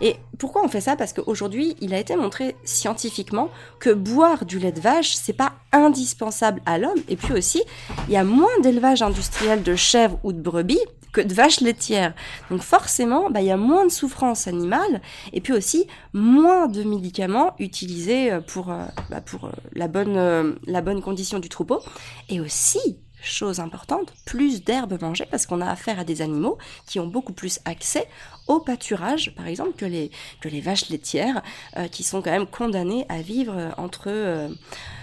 Et 0.00 0.16
pourquoi 0.38 0.64
on 0.64 0.68
fait 0.68 0.80
ça? 0.80 0.96
Parce 0.96 1.12
qu'aujourd'hui, 1.12 1.76
il 1.80 1.94
a 1.94 2.00
été 2.00 2.16
montré 2.16 2.56
scientifiquement 2.64 3.48
que 3.78 3.90
boire 3.90 4.44
du 4.44 4.58
lait 4.58 4.72
de 4.72 4.80
vache, 4.80 5.14
c'est 5.14 5.32
pas 5.32 5.52
indispensable 5.72 6.60
à 6.66 6.78
l'homme. 6.78 7.00
Et 7.08 7.16
puis 7.16 7.32
aussi, 7.32 7.62
il 8.08 8.14
y 8.14 8.16
a 8.16 8.24
moins 8.24 8.58
d'élevage 8.60 9.02
industriel 9.02 9.62
de 9.62 9.76
chèvres 9.76 10.18
ou 10.24 10.32
de 10.32 10.40
brebis 10.40 10.80
que 11.14 11.22
de 11.22 11.32
vaches 11.32 11.62
laitières. 11.62 12.12
Donc 12.50 12.60
forcément, 12.60 13.30
bah, 13.30 13.40
il 13.40 13.46
y 13.46 13.50
a 13.50 13.56
moins 13.56 13.86
de 13.86 13.90
souffrance 13.90 14.46
animale 14.46 15.00
et 15.32 15.40
puis 15.40 15.54
aussi 15.54 15.86
moins 16.12 16.66
de 16.66 16.82
médicaments 16.82 17.54
utilisés 17.58 18.32
euh, 18.32 18.40
pour, 18.40 18.70
euh, 18.70 18.84
bah, 19.08 19.22
euh, 19.32 20.54
la, 20.66 20.82
bonne, 20.82 21.00
condition 21.00 21.38
du 21.38 21.48
troupeau. 21.48 21.80
Et 22.28 22.40
aussi, 22.40 22.98
chose 23.22 23.60
importante, 23.60 24.12
plus 24.26 24.64
d'herbes 24.64 25.00
mangées 25.00 25.26
parce 25.30 25.46
qu'on 25.46 25.60
a 25.62 25.70
affaire 25.70 25.98
à 25.98 26.04
des 26.04 26.20
animaux 26.20 26.58
qui 26.86 27.00
ont 27.00 27.06
beaucoup 27.06 27.32
plus 27.32 27.60
accès 27.64 28.06
au 28.48 28.60
pâturage, 28.60 29.34
par 29.34 29.46
exemple, 29.46 29.72
que 29.76 29.86
les, 29.86 30.60
vaches 30.60 30.90
laitières, 30.90 31.42
qui 31.90 32.02
sont 32.02 32.20
quand 32.20 32.32
même 32.32 32.46
condamnées 32.46 33.06
à 33.08 33.22
vivre 33.22 33.72
entre, 33.78 34.50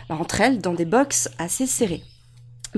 bah, 0.08 0.18
entre 0.20 0.42
elles 0.42 0.60
dans 0.60 0.76
des 0.76 0.86
boxes 0.86 1.30
assez 1.40 1.66
serrés. 1.66 2.04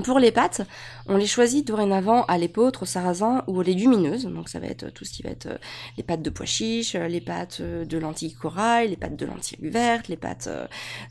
Pour 0.02 0.18
les 0.18 0.32
pâtes, 0.32 0.62
on 1.06 1.16
les 1.16 1.26
choisit 1.26 1.64
dorénavant 1.64 2.24
à 2.24 2.36
l'épeautre, 2.36 2.82
au 2.82 2.86
sarrasin 2.86 3.44
ou 3.46 3.58
aux 3.58 3.62
légumineuses. 3.62 4.24
Donc 4.24 4.48
ça 4.48 4.58
va 4.58 4.66
être 4.66 4.92
tout 4.92 5.04
ce 5.04 5.12
qui 5.12 5.22
va 5.22 5.30
être 5.30 5.46
euh, 5.46 5.58
les 5.96 6.02
pâtes 6.02 6.22
de 6.22 6.30
pois 6.30 6.46
chiches, 6.46 6.96
euh, 6.96 7.06
les 7.06 7.20
pâtes 7.20 7.58
euh, 7.60 7.84
de 7.84 7.96
lentilles 7.98 8.34
corail, 8.34 8.88
les 8.88 8.96
pâtes 8.96 9.14
de 9.14 9.24
lentilles 9.24 9.58
vertes, 9.62 10.08
les 10.08 10.16
pâtes 10.16 10.48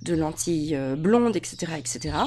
de 0.01 0.15
lentilles 0.15 0.77
blondes, 0.97 1.35
etc., 1.37 1.73
etc. 1.77 2.17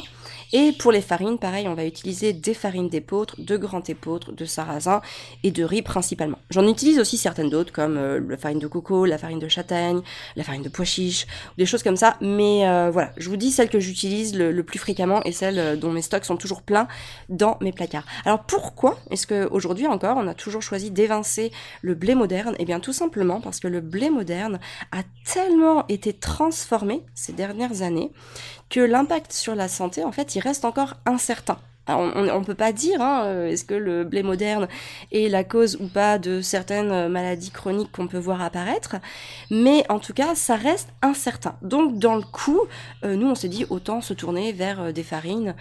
Et 0.54 0.72
pour 0.72 0.92
les 0.92 1.02
farines, 1.02 1.38
pareil, 1.38 1.68
on 1.68 1.74
va 1.74 1.84
utiliser 1.84 2.32
des 2.32 2.54
farines 2.54 2.88
d'épeautre, 2.88 3.38
de 3.38 3.56
grand 3.58 3.88
épeautre, 3.90 4.32
de 4.32 4.44
sarrasin 4.46 5.02
et 5.42 5.50
de 5.50 5.62
riz 5.62 5.82
principalement. 5.82 6.38
J'en 6.48 6.66
utilise 6.66 6.98
aussi 6.98 7.18
certaines 7.18 7.50
d'autres 7.50 7.72
comme 7.72 7.96
la 7.96 8.36
farine 8.38 8.58
de 8.58 8.66
coco, 8.66 9.04
la 9.04 9.18
farine 9.18 9.38
de 9.38 9.48
châtaigne, 9.48 10.00
la 10.36 10.44
farine 10.44 10.62
de 10.62 10.68
pois 10.70 10.86
chiches, 10.86 11.26
des 11.58 11.66
choses 11.66 11.82
comme 11.82 11.96
ça. 11.96 12.16
Mais 12.22 12.60
voilà, 12.90 13.12
je 13.18 13.28
vous 13.28 13.36
dis 13.36 13.50
celles 13.50 13.68
que 13.68 13.80
j'utilise 13.80 14.34
le, 14.34 14.52
le, 14.52 14.62
plus 14.62 14.78
fréquemment 14.78 15.22
et 15.24 15.32
celles 15.32 15.78
dont 15.78 15.92
mes 15.92 16.02
stocks 16.02 16.24
sont 16.24 16.36
toujours 16.36 16.45
pleins 16.54 16.88
dans 17.28 17.58
mes 17.60 17.72
placards. 17.72 18.04
Alors 18.24 18.44
pourquoi 18.44 18.98
est-ce 19.10 19.26
qu'aujourd'hui 19.26 19.86
encore 19.86 20.16
on 20.16 20.26
a 20.26 20.34
toujours 20.34 20.62
choisi 20.62 20.90
d'évincer 20.90 21.52
le 21.82 21.94
blé 21.94 22.14
moderne? 22.14 22.54
Eh 22.58 22.64
bien 22.64 22.80
tout 22.80 22.92
simplement 22.92 23.40
parce 23.40 23.60
que 23.60 23.68
le 23.68 23.80
blé 23.80 24.10
moderne 24.10 24.58
a 24.92 25.02
tellement 25.24 25.86
été 25.88 26.12
transformé 26.12 27.02
ces 27.14 27.32
dernières 27.32 27.82
années 27.82 28.12
que 28.70 28.80
l'impact 28.80 29.32
sur 29.32 29.54
la 29.54 29.68
santé 29.68 30.04
en 30.04 30.12
fait 30.12 30.34
il 30.34 30.40
reste 30.40 30.64
encore 30.64 30.94
incertain 31.06 31.58
on 31.94 32.40
ne 32.40 32.44
peut 32.44 32.54
pas 32.54 32.72
dire 32.72 33.00
hein, 33.00 33.24
euh, 33.24 33.48
est-ce 33.48 33.64
que 33.64 33.74
le 33.74 34.04
blé 34.04 34.22
moderne 34.22 34.68
est 35.12 35.28
la 35.28 35.44
cause 35.44 35.76
ou 35.80 35.86
pas 35.86 36.18
de 36.18 36.40
certaines 36.40 36.90
euh, 36.90 37.08
maladies 37.08 37.50
chroniques 37.50 37.92
qu'on 37.92 38.08
peut 38.08 38.18
voir 38.18 38.42
apparaître, 38.42 38.96
mais 39.50 39.84
en 39.88 39.98
tout 39.98 40.12
cas 40.12 40.34
ça 40.34 40.56
reste 40.56 40.88
incertain. 41.02 41.56
Donc 41.62 41.98
dans 41.98 42.16
le 42.16 42.22
coup, 42.22 42.60
euh, 43.04 43.16
nous 43.16 43.28
on 43.28 43.34
s'est 43.34 43.48
dit 43.48 43.66
autant 43.70 44.00
se 44.00 44.14
tourner 44.14 44.52
vers 44.52 44.92
des 44.92 45.02
farines 45.02 45.54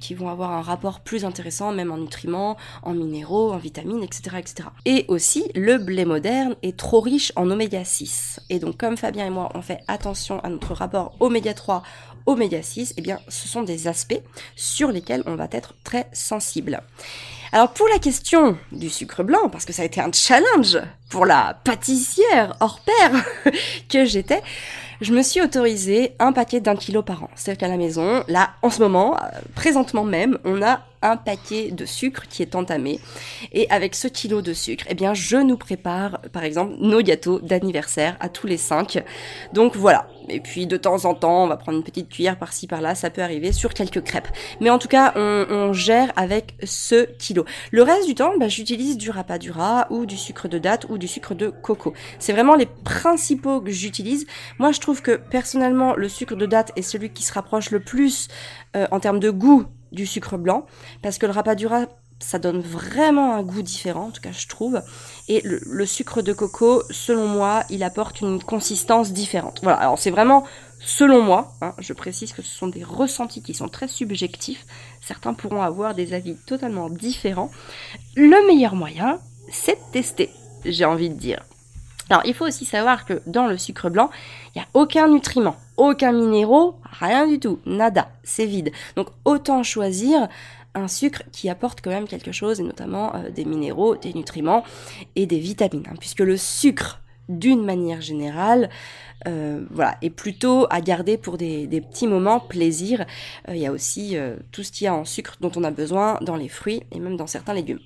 qui 0.00 0.14
vont 0.14 0.30
avoir 0.30 0.52
un 0.52 0.62
rapport 0.62 1.00
plus 1.00 1.24
intéressant 1.24 1.70
même 1.70 1.92
en 1.92 1.98
nutriments, 1.98 2.56
en 2.82 2.94
minéraux, 2.94 3.52
en 3.52 3.58
vitamines, 3.58 4.02
etc., 4.02 4.36
etc. 4.38 4.68
Et 4.86 5.04
aussi 5.08 5.50
le 5.54 5.76
blé 5.76 6.06
moderne 6.06 6.54
est 6.62 6.78
trop 6.78 7.00
riche 7.00 7.32
en 7.36 7.50
oméga 7.50 7.84
6. 7.84 8.40
Et 8.48 8.58
donc 8.58 8.78
comme 8.78 8.96
Fabien 8.96 9.26
et 9.26 9.30
moi 9.30 9.50
on 9.54 9.60
fait 9.60 9.80
attention 9.86 10.40
à 10.40 10.48
notre 10.48 10.72
rapport 10.72 11.14
oméga 11.20 11.52
3 11.52 11.82
oméga 12.26 12.62
6, 12.62 12.94
eh 12.96 13.00
bien, 13.00 13.20
ce 13.28 13.48
sont 13.48 13.62
des 13.62 13.88
aspects 13.88 14.20
sur 14.54 14.90
lesquels 14.92 15.22
on 15.26 15.36
va 15.36 15.48
être 15.52 15.74
très 15.84 16.08
sensible. 16.12 16.82
Alors 17.52 17.72
pour 17.72 17.88
la 17.88 17.98
question 17.98 18.58
du 18.72 18.90
sucre 18.90 19.22
blanc, 19.22 19.48
parce 19.50 19.64
que 19.64 19.72
ça 19.72 19.82
a 19.82 19.84
été 19.84 20.00
un 20.00 20.10
challenge 20.12 20.78
pour 21.08 21.24
la 21.24 21.58
pâtissière 21.64 22.56
hors 22.60 22.80
pair 22.80 23.24
que 23.88 24.04
j'étais, 24.04 24.42
je 25.00 25.12
me 25.12 25.22
suis 25.22 25.42
autorisé 25.42 26.14
un 26.18 26.32
paquet 26.32 26.60
d'un 26.60 26.76
kilo 26.76 27.02
par 27.02 27.22
an. 27.22 27.30
C'est-à-dire 27.34 27.60
qu'à 27.60 27.68
la 27.68 27.76
maison, 27.76 28.24
là, 28.28 28.50
en 28.62 28.70
ce 28.70 28.80
moment, 28.80 29.16
euh, 29.16 29.28
présentement 29.54 30.04
même, 30.04 30.38
on 30.44 30.62
a 30.62 30.80
un 31.06 31.16
paquet 31.16 31.70
de 31.70 31.84
sucre 31.84 32.24
qui 32.28 32.42
est 32.42 32.54
entamé. 32.54 33.00
Et 33.52 33.68
avec 33.70 33.94
ce 33.94 34.08
kilo 34.08 34.42
de 34.42 34.52
sucre, 34.52 34.84
eh 34.88 34.94
bien, 34.94 35.14
je 35.14 35.36
nous 35.36 35.56
prépare, 35.56 36.20
par 36.32 36.44
exemple, 36.44 36.74
nos 36.80 37.02
gâteaux 37.02 37.40
d'anniversaire 37.40 38.16
à 38.20 38.28
tous 38.28 38.46
les 38.46 38.56
cinq. 38.56 39.02
Donc 39.52 39.76
voilà. 39.76 40.08
Et 40.28 40.40
puis 40.40 40.66
de 40.66 40.76
temps 40.76 41.04
en 41.04 41.14
temps, 41.14 41.44
on 41.44 41.46
va 41.46 41.56
prendre 41.56 41.78
une 41.78 41.84
petite 41.84 42.08
cuillère 42.08 42.38
par-ci 42.38 42.66
par-là, 42.66 42.94
ça 42.94 43.10
peut 43.10 43.22
arriver 43.22 43.52
sur 43.52 43.74
quelques 43.74 44.02
crêpes. 44.02 44.28
Mais 44.60 44.70
en 44.70 44.78
tout 44.78 44.88
cas, 44.88 45.12
on, 45.16 45.72
gère 45.72 46.12
avec 46.16 46.54
ce 46.64 47.04
kilo. 47.18 47.44
Le 47.70 47.82
reste 47.82 48.06
du 48.06 48.14
temps, 48.14 48.32
bah, 48.38 48.48
j'utilise 48.48 48.96
du 48.96 49.10
rapadura 49.10 49.86
ou 49.90 50.06
du 50.06 50.16
sucre 50.16 50.48
de 50.48 50.58
date 50.58 50.86
ou 50.88 50.98
du 50.98 51.06
sucre 51.06 51.34
de 51.34 51.48
coco. 51.48 51.92
C'est 52.18 52.32
vraiment 52.32 52.54
les 52.54 52.66
principaux 52.66 53.60
que 53.60 53.70
j'utilise. 53.70 54.26
Moi, 54.58 54.72
je 54.72 54.80
trouve 54.80 55.02
que 55.02 55.16
personnellement, 55.16 55.94
le 55.94 56.08
sucre 56.08 56.34
de 56.34 56.46
date 56.46 56.72
est 56.76 56.82
celui 56.82 57.10
qui 57.10 57.22
se 57.22 57.32
rapproche 57.32 57.70
le 57.70 57.80
plus 57.80 58.28
euh, 58.76 58.86
en 58.90 59.00
termes 59.00 59.20
de 59.20 59.30
goût 59.30 59.66
du 59.96 60.06
sucre 60.06 60.36
blanc, 60.36 60.66
parce 61.02 61.18
que 61.18 61.26
le 61.26 61.32
rapadura, 61.32 61.86
ça 62.20 62.38
donne 62.38 62.60
vraiment 62.60 63.34
un 63.34 63.42
goût 63.42 63.62
différent, 63.62 64.06
en 64.06 64.10
tout 64.10 64.20
cas 64.20 64.32
je 64.32 64.46
trouve. 64.46 64.80
Et 65.28 65.42
le, 65.42 65.86
sucre 65.86 66.22
de 66.22 66.32
coco, 66.32 66.82
selon 66.90 67.26
moi, 67.26 67.64
il 67.68 67.82
apporte 67.82 68.20
une 68.20 68.42
consistance 68.42 69.12
différente. 69.12 69.60
Voilà, 69.62 69.78
alors 69.78 69.98
c'est 69.98 70.10
vraiment 70.10 70.44
selon 70.78 71.22
moi, 71.22 71.52
hein, 71.62 71.74
je 71.78 71.92
précise 71.92 72.32
que 72.32 72.42
ce 72.42 72.56
sont 72.56 72.68
des 72.68 72.84
ressentis 72.84 73.42
qui 73.42 73.54
sont 73.54 73.68
très 73.68 73.88
subjectifs, 73.88 74.64
certains 75.00 75.34
pourront 75.34 75.62
avoir 75.62 75.94
des 75.94 76.14
avis 76.14 76.36
totalement 76.46 76.88
différents. 76.88 77.50
Le 78.14 78.46
meilleur 78.46 78.74
moyen, 78.74 79.18
c'est 79.50 79.74
de 79.74 79.92
tester, 79.92 80.30
j'ai 80.64 80.84
envie 80.84 81.10
de 81.10 81.14
dire. 81.14 81.42
Alors 82.08 82.22
il 82.24 82.34
faut 82.34 82.46
aussi 82.46 82.64
savoir 82.64 83.04
que 83.04 83.20
dans 83.26 83.46
le 83.46 83.58
sucre 83.58 83.90
blanc, 83.90 84.10
il 84.54 84.58
n'y 84.58 84.62
a 84.62 84.68
aucun 84.74 85.08
nutriment, 85.08 85.56
aucun 85.76 86.12
minéraux, 86.12 86.76
rien 87.00 87.26
du 87.26 87.40
tout, 87.40 87.58
nada, 87.66 88.08
c'est 88.22 88.46
vide. 88.46 88.70
Donc 88.94 89.08
autant 89.24 89.62
choisir 89.62 90.28
un 90.76 90.88
sucre 90.88 91.22
qui 91.32 91.48
apporte 91.48 91.80
quand 91.80 91.90
même 91.90 92.06
quelque 92.06 92.32
chose, 92.32 92.60
et 92.60 92.62
notamment 92.62 93.14
euh, 93.14 93.30
des 93.30 93.44
minéraux, 93.44 93.96
des 93.96 94.12
nutriments 94.12 94.62
et 95.16 95.26
des 95.26 95.38
vitamines. 95.38 95.84
Hein, 95.90 95.96
puisque 95.98 96.20
le 96.20 96.36
sucre, 96.36 97.00
d'une 97.28 97.64
manière 97.64 98.00
générale, 98.00 98.70
euh, 99.26 99.64
voilà, 99.70 99.96
est 100.00 100.10
plutôt 100.10 100.66
à 100.70 100.80
garder 100.80 101.16
pour 101.16 101.38
des, 101.38 101.66
petits 101.66 102.06
moments 102.06 102.38
plaisir. 102.38 103.04
Euh, 103.48 103.56
il 103.56 103.60
y 103.60 103.66
a 103.66 103.72
aussi 103.72 104.16
tout 104.52 104.62
ce 104.62 104.70
qu'il 104.70 104.84
y 104.84 104.88
a 104.88 104.94
en 104.94 105.04
sucre 105.04 105.36
dont 105.40 105.50
on 105.56 105.64
a 105.64 105.70
besoin 105.70 106.18
dans 106.20 106.36
les 106.36 106.48
fruits 106.48 106.82
et 106.92 107.00
même 107.00 107.16
dans 107.16 107.26
certains 107.26 107.54
légumes. 107.54 107.80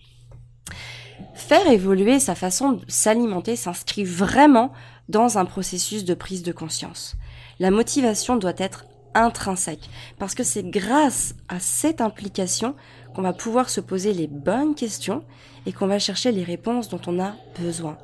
Faire 1.35 1.67
évoluer 1.67 2.19
sa 2.21 2.35
façon 2.35 2.73
de 2.73 2.85
s'alimenter 2.89 3.57
s'inscrit 3.57 4.05
vraiment 4.05 4.73
dans 5.09 5.39
un 5.39 5.45
processus 5.45 6.05
de 6.05 6.15
prise 6.15 6.43
de 6.43 6.53
conscience. 6.53 7.17
La 7.59 7.71
motivation 7.71 8.37
doit 8.37 8.55
être 8.57 8.85
intrinsèque, 9.15 9.91
parce 10.19 10.35
que 10.35 10.45
c'est 10.45 10.63
grâce 10.63 11.35
à 11.49 11.59
cette 11.59 12.01
implication 12.01 12.77
qu'on 13.15 13.23
va 13.23 13.33
pouvoir 13.33 13.71
se 13.71 13.81
poser 13.81 14.13
les 14.13 14.29
bonnes 14.29 14.75
questions 14.75 15.25
et 15.67 15.73
qu'on 15.73 15.89
va 15.89 15.99
chercher 15.99 16.31
les 16.33 16.45
réponses 16.45 16.89
dont 16.89 17.01
on 17.07 17.21
a 17.21 17.35
besoin. 17.61 17.99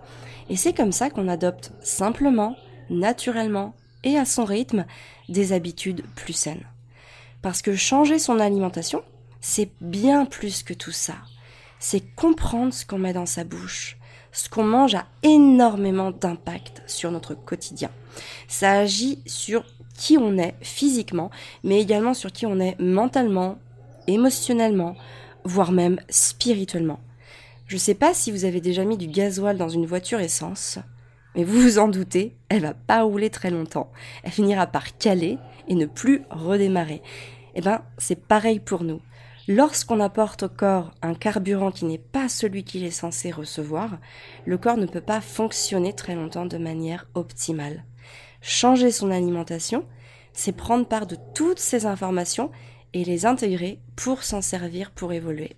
Et 0.51 0.57
c'est 0.57 0.73
comme 0.73 0.93
ça 0.93 1.11
qu'on 1.11 1.29
adopte 1.29 1.73
simplement, 1.81 2.57
naturellement 2.91 3.75
et 4.05 4.17
à 4.19 4.25
son 4.25 4.45
rythme 4.45 4.85
des 5.29 5.53
habitudes 5.53 6.05
plus 6.15 6.33
saines. 6.33 6.67
Parce 7.43 7.63
que 7.63 7.77
changer 7.77 8.19
son 8.19 8.41
alimentation, 8.41 9.03
c'est 9.41 9.71
bien 9.81 10.25
plus 10.25 10.63
que 10.63 10.75
tout 10.75 10.93
ça 10.93 11.15
c'est 11.79 12.15
comprendre 12.15 12.73
ce 12.73 12.85
qu'on 12.87 12.99
met 12.99 13.13
dans 13.13 13.27
sa 13.27 13.45
bouche. 13.45 13.97
Ce 14.33 14.49
qu'on 14.49 14.65
mange 14.65 14.95
a 14.95 15.07
énormément 15.23 16.11
d'impact 16.11 16.83
sur 16.87 17.11
notre 17.11 17.35
quotidien. 17.35 17.91
Ça 18.49 18.73
agit 18.73 19.23
sur 19.27 19.65
qui 19.95 20.19
on 20.19 20.37
est 20.37 20.55
physiquement, 20.61 21.31
mais 21.65 21.81
également 21.81 22.15
sur 22.15 22.33
qui 22.33 22.45
on 22.47 22.61
est 22.61 22.79
mentalement, 22.79 23.59
émotionnellement, 24.07 24.95
voire 25.45 25.73
même 25.73 25.99
spirituellement. 26.09 27.01
Je 27.67 27.77
ne 27.77 27.81
sais 27.81 27.95
pas 27.95 28.15
si 28.15 28.31
vous 28.31 28.45
avez 28.45 28.61
déjà 28.61 28.85
mis 28.85 28.97
du 28.97 29.09
gasoil 29.09 29.57
dans 29.57 29.69
une 29.69 29.87
voiture 29.87 30.21
essence, 30.21 30.79
mais 31.35 31.45
vous 31.45 31.61
vous 31.61 31.79
en 31.79 31.89
doutez, 31.89 32.35
elle 32.49 32.63
va 32.63 32.75
pas 32.75 33.03
rouler 33.03 33.31
très 33.31 33.51
longtemps. 33.51 33.91
Elle 34.23 34.33
finira 34.33 34.67
par 34.67 34.97
caler 34.97 35.39
et 35.69 35.75
ne 35.75 35.87
plus 35.87 36.23
redémarrer. 36.31 37.03
Eh 37.55 37.61
ben, 37.61 37.83
c'est 37.99 38.21
pareil 38.21 38.61
pour 38.61 38.85
nous. 38.85 39.01
Lorsqu'on 39.49 40.01
apporte 40.01 40.43
au 40.43 40.49
corps 40.49 40.91
un 41.03 41.15
carburant 41.15 41.71
qui 41.71 41.85
n'est 41.85 41.99
pas 41.99 42.29
celui 42.29 42.65
qu'il 42.65 42.83
est 42.83 42.91
censé 42.91 43.31
recevoir, 43.31 43.99
le 44.45 44.59
corps 44.59 44.77
ne 44.77 44.87
peut 44.87 45.01
pas 45.01 45.21
fonctionner 45.21 45.93
très 45.93 46.17
longtemps 46.17 46.47
de 46.47 46.59
manière 46.59 47.07
optimale. 47.15 47.85
Changer 48.41 48.91
son 48.91 49.13
alimentation, 49.13 49.85
c'est 50.33 50.51
prendre 50.51 50.87
part 50.87 51.07
de 51.07 51.17
toutes 51.35 51.61
ces 51.61 51.87
informations 51.87 52.51
et 52.93 53.05
les 53.05 53.25
intégrer 53.25 53.79
pour 53.95 54.25
s'en 54.25 54.43
servir, 54.43 54.91
pour 54.91 55.13
évoluer. 55.13 55.57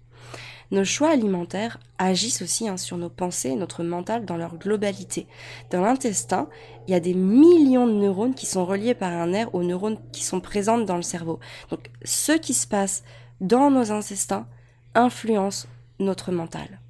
Nos 0.71 0.85
choix 0.85 1.09
alimentaires 1.09 1.80
agissent 1.97 2.42
aussi 2.42 2.68
hein, 2.68 2.76
sur 2.76 2.99
nos 2.99 3.09
pensées 3.09 3.49
et 3.49 3.57
notre 3.57 3.83
mental 3.85 4.26
dans 4.26 4.37
leur 4.37 4.59
globalité. 4.59 5.26
Dans 5.71 5.80
l'intestin, 5.80 6.50
il 6.87 6.90
y 6.90 6.95
a 6.95 7.00
des 7.00 7.14
millions 7.14 7.87
de 7.87 7.95
neurones 7.95 8.35
qui 8.35 8.45
sont 8.45 8.66
reliés 8.66 8.95
par 8.95 9.12
un 9.12 9.28
nerf 9.28 9.54
aux 9.54 9.62
neurones 9.62 9.97
qui 10.12 10.23
sont 10.25 10.40
présentes 10.40 10.85
dans 10.85 10.97
le 10.97 11.02
cerveau. 11.02 11.40
Donc 11.71 11.88
ce 12.04 12.33
qui 12.33 12.52
se 12.52 12.66
passe 12.66 13.02
dans 13.40 13.71
nos 13.71 13.92
intestins 13.92 14.47
influence 14.95 15.68
notre 15.99 16.33
mental. 16.33 16.80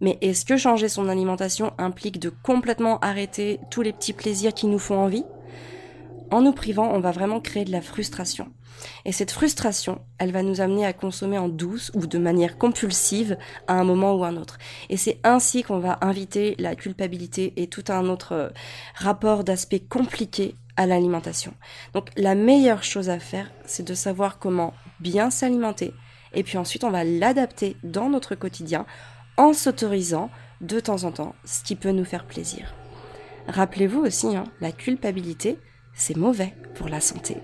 Mais 0.00 0.18
est-ce 0.20 0.44
que 0.44 0.56
changer 0.56 0.88
son 0.88 1.08
alimentation 1.08 1.72
implique 1.78 2.20
de 2.20 2.30
complètement 2.30 3.00
arrêter 3.00 3.58
tous 3.70 3.82
les 3.82 3.92
petits 3.92 4.12
plaisirs 4.12 4.54
qui 4.54 4.66
nous 4.66 4.78
font 4.78 4.98
envie? 4.98 5.24
En 6.30 6.42
nous 6.42 6.52
privant, 6.52 6.90
on 6.92 7.00
va 7.00 7.10
vraiment 7.10 7.40
créer 7.40 7.64
de 7.64 7.72
la 7.72 7.80
frustration. 7.80 8.48
Et 9.04 9.12
cette 9.12 9.32
frustration, 9.32 10.00
elle 10.18 10.30
va 10.30 10.42
nous 10.42 10.60
amener 10.60 10.86
à 10.86 10.92
consommer 10.92 11.38
en 11.38 11.48
douce 11.48 11.90
ou 11.94 12.06
de 12.06 12.18
manière 12.18 12.58
compulsive 12.58 13.36
à 13.66 13.74
un 13.74 13.84
moment 13.84 14.14
ou 14.14 14.24
un 14.24 14.36
autre. 14.36 14.58
Et 14.88 14.96
c'est 14.96 15.18
ainsi 15.24 15.62
qu'on 15.62 15.78
va 15.78 15.98
inviter 16.00 16.54
la 16.58 16.76
culpabilité 16.76 17.54
et 17.56 17.66
tout 17.66 17.84
un 17.88 18.08
autre 18.08 18.32
euh, 18.32 18.48
rapport 18.94 19.42
d'aspect 19.42 19.80
compliqué 19.80 20.54
à 20.78 20.86
l'alimentation. 20.86 21.52
Donc 21.92 22.08
la 22.16 22.34
meilleure 22.34 22.84
chose 22.84 23.10
à 23.10 23.18
faire, 23.18 23.50
c'est 23.66 23.86
de 23.86 23.94
savoir 23.94 24.38
comment 24.38 24.72
bien 25.00 25.28
s'alimenter 25.28 25.92
et 26.32 26.42
puis 26.42 26.56
ensuite 26.56 26.84
on 26.84 26.90
va 26.90 27.04
l'adapter 27.04 27.76
dans 27.82 28.08
notre 28.08 28.34
quotidien 28.34 28.86
en 29.36 29.52
s'autorisant 29.52 30.30
de 30.60 30.80
temps 30.80 31.04
en 31.04 31.12
temps 31.12 31.34
ce 31.44 31.62
qui 31.62 31.76
peut 31.76 31.90
nous 31.90 32.04
faire 32.04 32.26
plaisir. 32.26 32.74
Rappelez-vous 33.48 34.00
aussi, 34.00 34.36
hein, 34.36 34.44
la 34.60 34.72
culpabilité, 34.72 35.58
c'est 35.94 36.16
mauvais 36.16 36.54
pour 36.74 36.88
la 36.88 37.00
santé. 37.00 37.38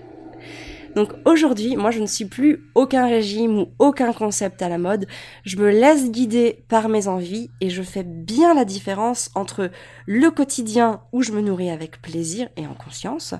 Donc 0.95 1.11
aujourd'hui, 1.25 1.75
moi 1.75 1.91
je 1.91 1.99
ne 1.99 2.05
suis 2.05 2.25
plus 2.25 2.69
aucun 2.73 3.07
régime 3.07 3.59
ou 3.59 3.67
aucun 3.79 4.13
concept 4.13 4.61
à 4.61 4.69
la 4.69 4.77
mode. 4.77 5.07
Je 5.43 5.57
me 5.57 5.69
laisse 5.69 6.09
guider 6.09 6.63
par 6.69 6.87
mes 6.87 7.07
envies 7.07 7.49
et 7.59 7.69
je 7.69 7.83
fais 7.83 8.03
bien 8.03 8.53
la 8.53 8.63
différence 8.63 9.29
entre 9.35 9.69
le 10.05 10.31
quotidien 10.31 11.01
où 11.11 11.21
je 11.21 11.33
me 11.33 11.41
nourris 11.41 11.69
avec 11.69 12.01
plaisir 12.01 12.47
et 12.55 12.65
en 12.65 12.73
conscience 12.73 13.33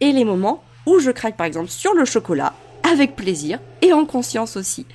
et 0.00 0.12
les 0.12 0.24
moments 0.24 0.62
où 0.86 1.00
je 1.00 1.10
craque 1.10 1.36
par 1.36 1.46
exemple 1.46 1.70
sur 1.70 1.92
le 1.94 2.04
chocolat 2.04 2.54
avec 2.90 3.16
plaisir 3.16 3.58
et 3.80 3.92
en 3.92 4.04
conscience 4.04 4.56
aussi. 4.56 4.86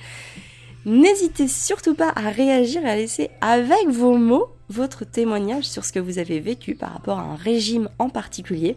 N'hésitez 0.86 1.48
surtout 1.48 1.94
pas 1.94 2.12
à 2.16 2.30
réagir 2.30 2.84
et 2.86 2.90
à 2.90 2.96
laisser 2.96 3.30
avec 3.42 3.88
vos 3.88 4.16
mots 4.16 4.48
votre 4.70 5.04
témoignage 5.04 5.64
sur 5.64 5.84
ce 5.84 5.92
que 5.92 5.98
vous 5.98 6.18
avez 6.18 6.40
vécu 6.40 6.74
par 6.74 6.92
rapport 6.92 7.18
à 7.18 7.22
un 7.22 7.36
régime 7.36 7.88
en 7.98 8.08
particulier 8.08 8.76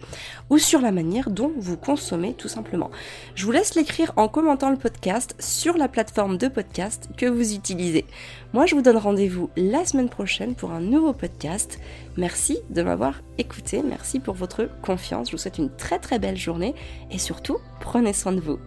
ou 0.50 0.58
sur 0.58 0.82
la 0.82 0.92
manière 0.92 1.30
dont 1.30 1.52
vous 1.58 1.78
consommez 1.78 2.34
tout 2.34 2.48
simplement. 2.48 2.92
Je 3.36 3.46
vous 3.46 3.52
laisse 3.52 3.76
l'écrire 3.76 4.14
en 4.16 4.28
commentant 4.28 4.70
le 4.70 4.78
podcast 4.78 5.36
sur 5.40 5.78
la 5.78 5.88
plateforme 5.88 6.38
de 6.38 6.48
podcast 6.48 7.10
que 7.18 7.26
vous 7.26 7.54
utilisez. 7.54 8.06
Moi, 8.54 8.66
je 8.66 8.76
vous 8.76 8.82
donne 8.82 8.98
rendez-vous 8.98 9.50
la 9.56 9.86
semaine 9.86 10.10
prochaine 10.10 10.56
pour 10.56 10.72
un 10.72 10.82
nouveau 10.82 11.14
podcast. 11.14 11.80
Merci 12.18 12.60
de 12.70 12.82
m'avoir 12.82 13.22
écouté, 13.38 13.82
merci 13.84 14.20
pour 14.20 14.36
votre 14.36 14.70
confiance. 14.82 15.28
Je 15.28 15.34
vous 15.34 15.38
souhaite 15.38 15.58
une 15.58 15.74
très 15.76 16.00
très 16.00 16.20
belle 16.20 16.38
journée 16.38 16.76
et 17.12 17.18
surtout, 17.18 17.58
prenez 17.80 18.14
soin 18.14 18.34
de 18.34 18.42
vous. 18.42 18.60